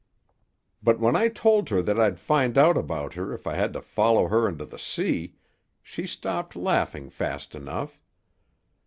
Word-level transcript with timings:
But 0.81 0.99
when 0.99 1.15
I 1.15 1.27
told 1.27 1.69
her 1.69 1.83
that 1.83 1.99
I'd 1.99 2.19
find 2.19 2.57
out 2.57 2.75
about 2.75 3.13
her 3.13 3.33
if 3.35 3.45
I 3.45 3.53
had 3.53 3.71
to 3.73 3.83
follow 3.83 4.29
her 4.29 4.47
into 4.49 4.65
the 4.65 4.79
sea, 4.79 5.35
she 5.83 6.07
stopped 6.07 6.55
laughing 6.55 7.11
fast 7.11 7.53
enough. 7.53 8.01